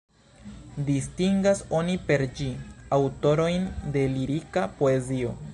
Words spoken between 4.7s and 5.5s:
poezio.